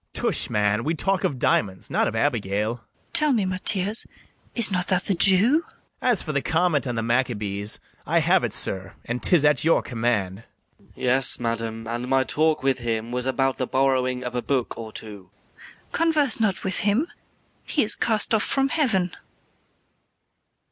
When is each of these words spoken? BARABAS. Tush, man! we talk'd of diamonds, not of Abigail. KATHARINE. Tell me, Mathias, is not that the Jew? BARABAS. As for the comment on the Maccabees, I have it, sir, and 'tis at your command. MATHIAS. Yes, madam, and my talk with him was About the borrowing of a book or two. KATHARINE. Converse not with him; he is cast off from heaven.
BARABAS. 0.13 0.19
Tush, 0.23 0.49
man! 0.49 0.83
we 0.83 0.95
talk'd 0.95 1.25
of 1.25 1.37
diamonds, 1.37 1.91
not 1.91 2.07
of 2.07 2.15
Abigail. 2.15 2.77
KATHARINE. 2.77 3.13
Tell 3.13 3.33
me, 3.33 3.45
Mathias, 3.45 4.07
is 4.55 4.71
not 4.71 4.87
that 4.87 5.05
the 5.05 5.13
Jew? 5.13 5.59
BARABAS. 5.61 5.73
As 6.01 6.23
for 6.23 6.33
the 6.33 6.41
comment 6.41 6.87
on 6.87 6.95
the 6.95 7.03
Maccabees, 7.03 7.79
I 8.03 8.17
have 8.17 8.43
it, 8.43 8.51
sir, 8.51 8.95
and 9.05 9.21
'tis 9.21 9.45
at 9.45 9.63
your 9.63 9.83
command. 9.83 10.41
MATHIAS. 10.79 10.91
Yes, 10.95 11.39
madam, 11.39 11.85
and 11.85 12.07
my 12.07 12.23
talk 12.23 12.63
with 12.63 12.79
him 12.79 13.11
was 13.11 13.27
About 13.27 13.59
the 13.59 13.67
borrowing 13.67 14.23
of 14.23 14.33
a 14.33 14.41
book 14.41 14.75
or 14.75 14.91
two. 14.91 15.29
KATHARINE. 15.53 15.91
Converse 15.91 16.39
not 16.39 16.63
with 16.63 16.79
him; 16.79 17.05
he 17.63 17.83
is 17.83 17.93
cast 17.93 18.33
off 18.33 18.41
from 18.41 18.69
heaven. 18.69 19.11